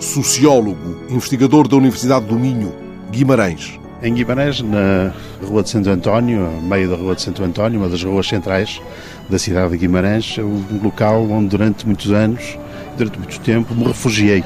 [0.00, 2.72] sociólogo, investigador da Universidade do Minho,
[3.10, 3.78] Guimarães.
[4.02, 5.12] Em Guimarães, na
[5.46, 8.80] Rua de Santo António, meio da Rua de Santo António, uma das ruas centrais
[9.28, 12.58] da cidade de Guimarães, é um local onde durante muitos anos,
[12.96, 14.42] durante muito tempo, me refugiei.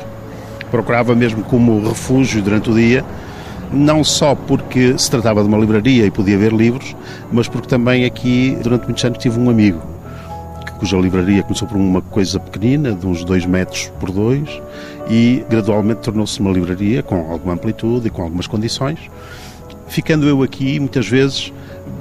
[0.73, 3.05] Procurava mesmo como refúgio durante o dia,
[3.73, 6.97] não só porque se tratava de uma livraria e podia ver livros,
[7.31, 9.94] mas porque também aqui, durante muitos anos, tive um amigo
[10.85, 14.61] cuja livraria começou por uma coisa pequenina, de uns 2 metros por 2,
[15.09, 18.99] e gradualmente tornou-se uma livraria com alguma amplitude e com algumas condições.
[19.89, 21.51] Ficando eu aqui, muitas vezes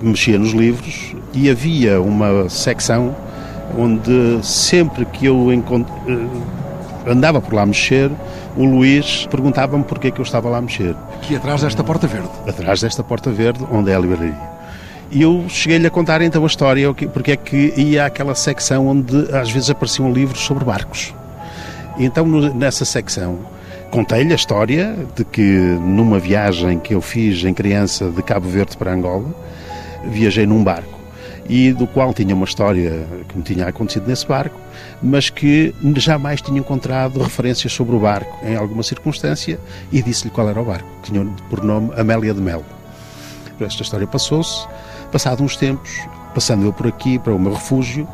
[0.02, 3.16] mexia nos livros e havia uma secção
[3.78, 5.48] onde sempre que eu
[7.08, 8.12] andava por lá a mexer,
[8.58, 10.94] o Luís perguntava-me porquê que eu estava lá a mexer.
[11.16, 12.30] Aqui atrás desta porta verde.
[12.46, 14.53] Atrás desta porta verde, onde é a livraria.
[15.14, 19.32] E eu cheguei-lhe a contar então a história, porque é que ia àquela secção onde
[19.32, 21.14] às vezes apareciam livros sobre barcos.
[22.00, 23.38] E então nessa secção
[23.92, 28.76] contei-lhe a história de que numa viagem que eu fiz em criança de Cabo Verde
[28.76, 29.30] para Angola,
[30.06, 31.00] viajei num barco
[31.48, 34.60] e do qual tinha uma história que me tinha acontecido nesse barco,
[35.00, 39.60] mas que jamais tinha encontrado referências sobre o barco em alguma circunstância
[39.92, 40.88] e disse-lhe qual era o barco.
[41.04, 42.64] Tinha por nome Amélia de Mel.
[43.60, 44.68] Esta história passou-se.
[45.14, 45.92] Passado uns tempos,
[46.34, 48.08] passando eu por aqui para o meu refúgio,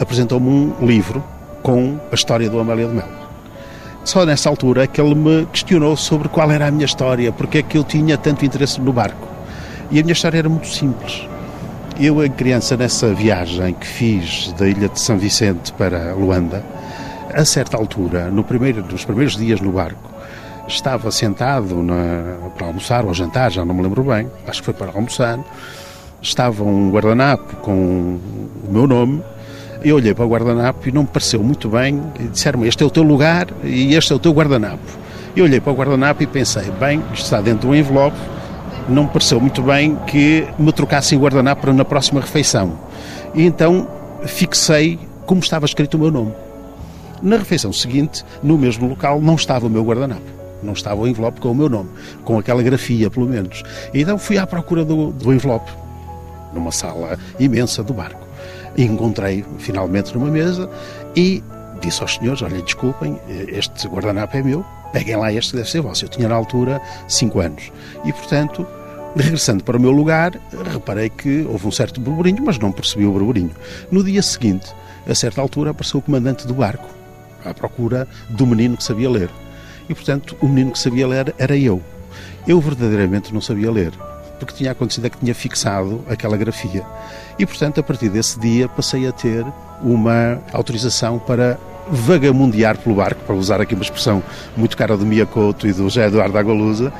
[0.00, 1.22] apresentou-me um livro
[1.62, 3.08] com a história do Amélia de Mel.
[4.02, 7.58] Só nessa altura é que ele me questionou sobre qual era a minha história, porque
[7.58, 9.28] é que eu tinha tanto interesse no barco.
[9.92, 11.24] E a minha história era muito simples.
[12.00, 16.64] Eu, em criança, nessa viagem que fiz da ilha de São Vicente para Luanda,
[17.32, 20.10] a certa altura, no primeiro, nos primeiros dias no barco,
[20.66, 24.74] estava sentado na, para almoçar ou jantar, já não me lembro bem, acho que foi
[24.74, 25.38] para almoçar,
[26.22, 28.18] estava um guardanapo com
[28.64, 29.22] o meu nome
[29.82, 32.02] eu olhei para o guardanapo e não me pareceu muito bem.
[32.30, 34.82] Disseram-me: Este é o teu lugar e este é o teu guardanapo.
[35.34, 38.16] Eu olhei para o guardanapo e pensei: Bem, isto está dentro de um envelope.
[38.88, 42.78] Não me pareceu muito bem que me trocassem o guardanapo para na próxima refeição.
[43.34, 43.88] E então
[44.26, 46.34] fixei como estava escrito o meu nome.
[47.22, 50.40] Na refeição seguinte, no mesmo local, não estava o meu guardanapo.
[50.62, 51.88] Não estava o envelope com o meu nome,
[52.22, 53.62] com aquela grafia, pelo menos.
[53.94, 55.70] E então fui à procura do, do envelope,
[56.52, 58.30] numa sala imensa do barco
[58.76, 60.68] encontrei finalmente numa mesa
[61.14, 61.42] e
[61.80, 65.80] disse aos senhores: Olha, desculpem, este guardanapo é meu, peguem lá este que deve ser
[65.80, 66.04] vosso.
[66.04, 67.72] Eu tinha na altura 5 anos
[68.04, 68.66] e, portanto,
[69.16, 70.32] regressando para o meu lugar,
[70.72, 73.52] reparei que houve um certo burburinho, mas não percebi o burburinho.
[73.90, 74.72] No dia seguinte,
[75.06, 76.88] a certa altura, apareceu o comandante do barco
[77.44, 79.30] à procura do menino que sabia ler.
[79.88, 81.82] E, portanto, o menino que sabia ler era eu.
[82.46, 83.92] Eu verdadeiramente não sabia ler
[84.40, 86.84] porque tinha acontecido é que tinha fixado aquela grafia.
[87.38, 89.44] E, portanto, a partir desse dia passei a ter
[89.82, 91.58] uma autorização para
[91.88, 94.22] vagamundear pelo barco, para usar aqui uma expressão
[94.56, 96.92] muito cara do Miyakoto e do José Eduardo Agualusa.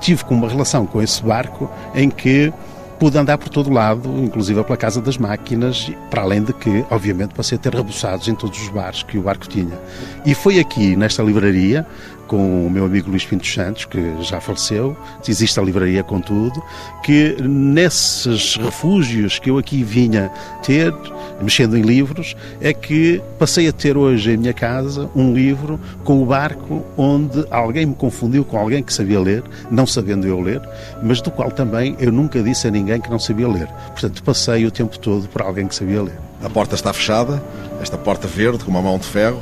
[0.00, 2.52] Tive uma relação com esse barco em que
[2.98, 7.34] pude andar por todo lado, inclusive pela Casa das Máquinas, para além de que, obviamente,
[7.34, 9.78] passei a ter rebuçados em todos os bares que o barco tinha.
[10.26, 11.86] E foi aqui, nesta livraria,
[12.30, 14.96] com o meu amigo Luís Pinto Santos, que já faleceu,
[15.26, 16.62] existe a livraria com tudo,
[17.02, 20.30] que nesses refúgios que eu aqui vinha
[20.62, 20.94] ter,
[21.42, 26.22] mexendo em livros, é que passei a ter hoje em minha casa um livro com
[26.22, 30.62] o barco onde alguém me confundiu com alguém que sabia ler, não sabendo eu ler,
[31.02, 33.66] mas do qual também eu nunca disse a ninguém que não sabia ler.
[33.88, 36.18] Portanto, passei o tempo todo por alguém que sabia ler.
[36.44, 37.42] A porta está fechada,
[37.82, 39.40] esta porta verde com uma mão de ferro,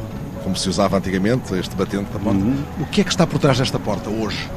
[0.48, 2.38] como se usava antigamente, este batente da porta.
[2.38, 2.56] Uhum.
[2.80, 4.48] O que é que está por trás desta porta hoje?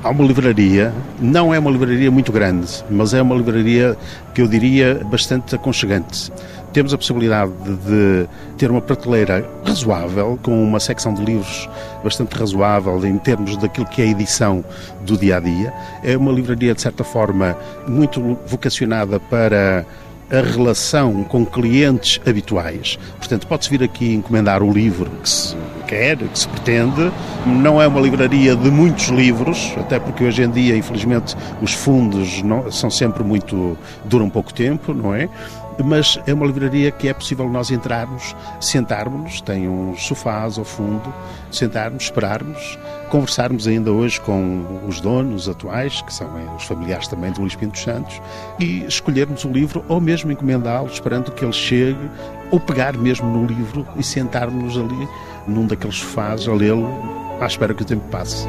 [0.00, 3.96] Há uma livraria, não é uma livraria muito grande, mas é uma livraria
[4.32, 6.30] que eu diria bastante aconchegante.
[6.72, 7.50] Temos a possibilidade
[7.84, 11.68] de ter uma prateleira razoável, com uma secção de livros
[12.04, 14.64] bastante razoável em termos daquilo que é a edição
[15.00, 15.72] do dia a dia.
[16.04, 17.56] É uma livraria, de certa forma,
[17.88, 19.84] muito vocacionada para
[20.34, 22.98] a relação com clientes habituais.
[23.18, 25.56] Portanto, pode-se vir aqui encomendar o livro que, se,
[25.94, 27.12] quer, que se pretende.
[27.46, 32.42] Não é uma livraria de muitos livros, até porque hoje em dia, infelizmente, os fundos
[32.42, 33.78] não, são sempre muito.
[34.04, 35.28] duram pouco tempo, não é?
[35.82, 41.12] mas é uma livraria que é possível nós entrarmos, sentarmos, tem uns sofás ao fundo,
[41.50, 42.78] sentarmos, esperarmos,
[43.10, 47.56] conversarmos ainda hoje com os donos atuais, que são eh, os familiares também do Luís
[47.56, 48.20] Pinto Santos,
[48.60, 52.08] e escolhermos o livro ou mesmo encomendá-lo, esperando que ele chegue,
[52.50, 55.08] ou pegar mesmo no livro e sentarmos ali
[55.46, 56.88] num daqueles sofás a lê-lo
[57.40, 58.46] à espera que o tempo passe.